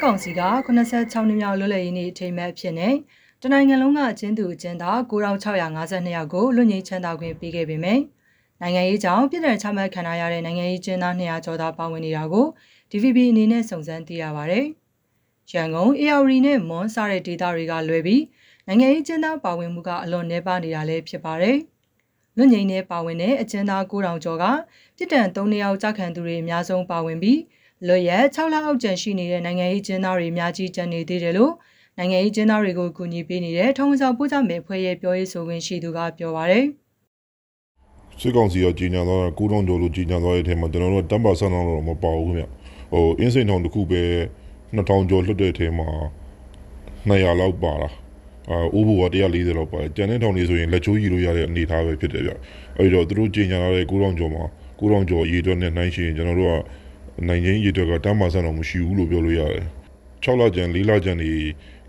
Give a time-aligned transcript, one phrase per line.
[0.00, 2.94] စစ်ကောင်စီက86နှစ်မြောက်လွတ်လပ်ရေးနေ့အထိမ်းအမှတ်အဖြစ်နဲ့
[3.42, 8.02] တနိုင်ငံလုံးကအကျဉ်းသူအကျဉ်းသား9652ယောက်ကိုလွတ်ငြိမ်းချမ်းသာခွင့်ပေးခဲ့ပေမယ့်
[8.60, 12.46] နိုင်ငံရေးကြောင့်ပြည်ထောင်ချမှတ်ခံရတဲ့နိုင်ငံရေးကျဉ်းသား200ကျော်သာပါဝင်နေတာကို
[12.90, 14.60] DVB အနေနဲ့စုံစမ်းသိရပါဗျ။
[15.52, 18.22] ရန်ကုန် AR နဲ့မွန်စတဲ့ဒေသတွေကလွယ်ပြီး
[18.66, 21.56] နိုင်ငံရေးကျဉ်းသားပါဝင်မှုကအလွန်နှဲပါနေတာလည်းဖြစ်ပါတယ်။
[22.36, 24.44] လွတ်ငြိမ်းနဲ့ပါဝင်တဲ့အကျဉ်းသား9000ကျော်က
[24.96, 27.38] ပြည်တံ3ယောက်ကြာခံသူတွေအများဆုံးပါဝင်ပြီး
[27.86, 31.52] လွတ်ရက်6လအောက်ကျန်ရှိနေတဲ့နိုင်ငံရေးကျင်းသားတွေအများကြီးကျန်နေသေးတယ်လို့
[31.98, 36.64] နိုင်ငံရေးကျင်းသားတွေကိုကူညီပေးနေတဲ့ထုံးဆောင်ပို့ချမယ်ဖွဲ့ရဲ့ပြောရေးဆိုခွင့်ရှိသူကပြောပါရယ်
[38.20, 42.44] စစ်ကောင်စီကကြီးညာသွားတာကိုတောင်ကျော်လို့ကြီးညာသွားတဲ့အထက်မှာကျွန်တော်တို့တမ်ပါဆန်တော့တော့မပါဘူးခင်ဗျ
[42.92, 44.02] ဟိုအင်းစိန်ထောင်တစ်ခုပဲ
[44.76, 45.88] 2000ကျော်လွတ်တဲ့အထက်မှာ
[47.08, 47.88] 200လောက်ပါတာ
[48.50, 52.32] အာအိုးဘောက140လောက်ပါတယ်ကျန်တဲ့ထောင်တွေဆိုရင်လက်ချိုးယူလို့ရတဲ့အနေအထားပဲဖြစ်တယ်ဗျ
[52.78, 54.44] အဲဒီတော့သူတို့ကြီးညာလာတဲ့ကိုတောင်ကျော်မှာ
[54.80, 56.54] ကိုတောင်ကျော်အရေးအတွက်နဲ့နှိုင်းရှင်ကျွန်တော်တို့က
[57.28, 59.66] နိုင်ချင်းရေးအတွက်ကတမ်းမာဆန်တော့မရှိဘူးလို့ပြောလို့ရတယ်
[60.24, 61.30] 6လကျန်4လကျန်ဒီ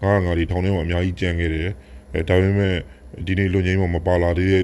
[0.04, 1.70] ငါးငါးဒီထောင်ထဲမှာအများကြီးကျန်ခဲ့တယ်
[2.14, 2.76] အဲဒါပေမဲ့
[3.26, 4.64] ဒီနေ့လူငင်းမှာမပါလာသေးတဲ့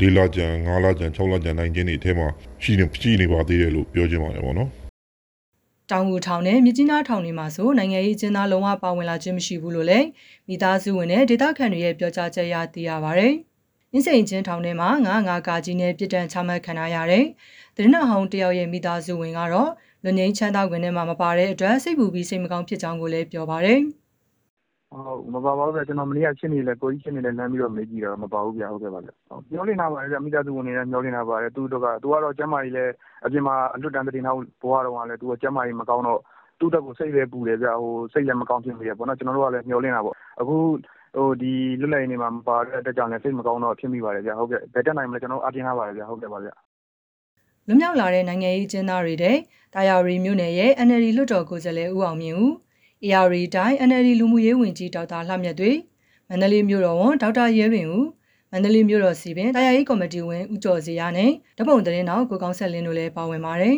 [0.00, 2.28] 4လကျန်5လကျန်6လကျန်နိုင်ချင်းတွေအထဲမှာ
[2.62, 4.70] ရှိနေရှိနေပါသေးတယ်လို့ပြောချင်ပါတယ်ဗောနော်
[5.90, 10.06] တောင်ငူထောင်နဲ့မြကြီးနားထောင်တွေမှာဆိုနိုင်ငံရေးကျင်းသားလုံးဝပါဝင်လာခြင်းမရှိဘူးလို့လည်း
[10.48, 13.28] မိသားစုဝင်နဲ့ဒေသခံတွေရဲ့ပြောကြားချက်အရသိရပါဗျ။
[13.92, 17.24] အင်းစိန်ချင်းထောင်ထဲမှာငါးငါးကာကြီးနဲ့ပြည်တံချမှတ်ခံရတဲ့
[17.76, 19.70] တရနဟောင်းတယောက်ရဲ့မိသားစုဝင်ကတော့
[20.04, 23.80] လွန်ငင်းချမ်းသာဝင်ထဲမှာမပါတဲ့အတွက်စိတ်ပူပြီးစိတ်မကောင်းဖြစ်ကြောင်းကိုလည်းပြောပါရယ်
[24.92, 32.84] ဟုတ်မပါပါဘူးဗျကျွန်တော်မနေ့ကရှင်းနေလဲကိုကြီးရှင်းနေလဲလမ်းပြီးတော့မေးကြည့်တော့မပါဘူးဗျဟုတ်ကဲ့ပါဗျဟုတ်ပြောနေတာပါလေဗျမိသားစုဝင်နေလဲပြောနေတာပါလေသူတို့ကသူကတော့ကျမ်းမာကြီးလဲ
[33.24, 36.20] အပြင်မှာအလွတ်တန်းတင်နောက်ဘွားတော်ကလည်းသူကကျမ်းမာကြီးမကောင်းတော့
[36.58, 40.56] သူ့တက်ကိုစိတ်လဲပူတယ်ဗျဟိုစိတ်လည်းမကောင်းဖြစ်နေရပေါ့နော်ကျွန်တော်တို့ကလည်းမျောနေတာပေါ့အခု
[41.16, 46.50] ဟိုဒီလွတ်လပ်ရေးနေမှာမပါတဲ့အတွက်ကြောင့်လည်းစိတ်မကောင်းတော့ဖြစ်မိပါတယ်ဗျဟုတ်ကဲ့ဘယ်တက်နိုင်မလဲကျွန်တော်အပြင်ထားပါတယ်ဗျဟုတ်ကဲ့ပါဗျ
[47.70, 49.36] လွတ်မြောက်လာတဲ့နိုင်ငံရေးကျင်းသားတွေတဲ့
[49.74, 52.52] တာယာရီမြို့နယ်ရဲ့ NLD လွှတ်တော်ကိုယ်စားလှယ်ဦးအောင်မြင့်ဦး
[53.04, 55.72] AR တိုင်း NLD လူမှုရေးဝန်ကြီးဒေါက်တာလှမြတ်တွေ
[56.28, 58.06] မန္တလေးမြို့တော်ဝန်ဒေါက်တာရဲပင်ဦး
[58.52, 63.76] မန္တလေးမြို့တော်စီပင်တာယာရေးကော်မတီဝင်ဦးကျော်စီရနဲ့တပုံတရင်တော်ကိုကောင်းဆက်လင်းတို့လည်းပါဝင်ပါတယ်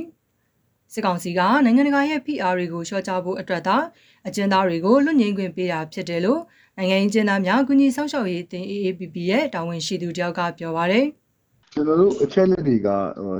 [0.93, 3.77] စစ်ကောင်စီကနိုင်ငံတကာရဲ့ PR တွေကိုရှော့ချဖို့အတွက်သာ
[4.27, 6.41] အကျဉ်းသားတွေကိုလွတ်ငြိမ်းခွင့်ပေးတာဖြစ်တယ်လို့
[6.77, 11.07] နိုင်ငံရေးကျင်းသားများကုညီဆောင်ရှောက်ရေးတင် AAPP ရဲ့တာဝန်ရှိသူတယောက်ကပြောပါတယ်
[11.73, 12.89] ကျွန်တော်တို့အချက်လက်တွေက
[13.21, 13.37] ဟို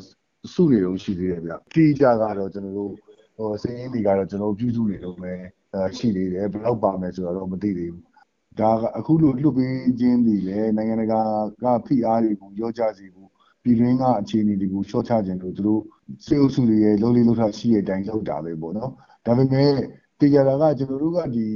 [0.53, 2.93] စုနေတော့ရှိသေးတယ်ဗျ။တိကျကတော့ကျွန်တော်တို့
[3.37, 5.33] ဟိုစရင်းတွေကတော့ကျွန်တော်ပြုစုနေတော့ပဲ
[5.75, 8.05] အဲရှိသေးတယ်ဘယ်တော့ပါမယ်ဆိုတော့မသိသေးဘူး။
[8.61, 11.21] ဒါကအခုလိုလွတ်ပေးခြင်းတွေလည်းနိုင်ငံတကာ
[11.63, 13.29] ကဖိအားတွေကိုရောကြစေဖို့
[13.63, 15.83] ပြည်တွင်းကအခြေအနေတွေကိုရှော့ချခြင်းလို့သူတို့
[16.25, 18.91] စေအုပ်စုတွေရဲ့လုံးလေးလုံးထရှိတဲ့အတိုင်းလုပ်တာပဲပေါ့နော်။
[19.27, 19.71] ဒါပေမဲ့
[20.21, 21.47] တရားတာကကျွန်တော်တို့ကဒီ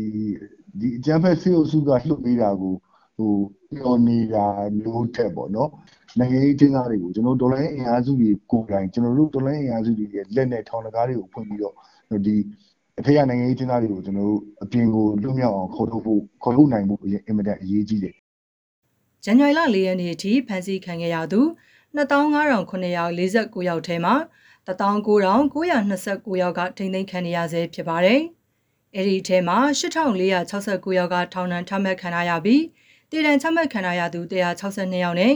[0.80, 2.74] ဒီအကြမ်းဖက်စေအုပ်စုကလှုပ်ပေးတာကို
[3.16, 3.34] ဟို
[3.74, 4.46] ပြောနေတာ
[4.84, 5.70] လို့ထက်ပေါ့နော်
[6.18, 11.74] နိုင်ငံရေးကျင်းသားတွေကိုကျွန်တော်ဒေါ်လာအင်အားစုတွေကိုယ်တိုင်ကျွန်တော်တို့ဒေါ်လာအင်အားစုတွေရဲ့လက်နဲ့ထောင်တကားတွေကိုဖွင့်ပြီးတော့
[12.26, 12.36] ဒီ
[13.00, 18.14] အဖေရနိုင်ငံရေးကျင်းသားတွေကိုကျွန်တော်တို့အပြင်ကိုလွတ်မြောက်အောင်ခေါ်ထုတ်ဖို့ခေါ်ထုတ်နိုင်ဖို့အင်မတန်အရေးကြီးတယ်
[19.24, 21.40] ဇန်နဝါရီလ၄ရက်နေ့အထိဖမ်းဆီးခံခဲ့ရသူ
[21.96, 24.14] 25,949ယောက်ထဲမှာ
[24.66, 28.20] 19,929ယောက်ကထိန်းသိမ်းခံရဆဲဖြစ်ပါတယ်။
[28.96, 32.62] အဲဒီထဲမှာ8,469ယောက်ကထောင်ဒဏ်ချမှတ်ခံရပြီး
[33.10, 35.34] တည်တံချမှတ်ခံရသူ162ယောက်နဲ့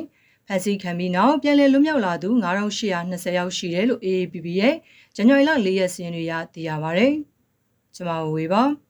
[0.50, 4.74] ဖမ်းဆီးခံပြီးနောက်ပြန်လည်လွတ်မြောက်လာသူ9,820ယောက်ရှိတယ်လို့ AAPP ရဲ့
[5.16, 7.06] ဇန်နဝါရီလ၄ရက်စီးရင်တွေကသိရပါဗျ။
[7.94, 8.62] ကျွန်မဝေပါ။